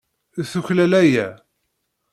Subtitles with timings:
[0.51, 1.27] Tuklal aya.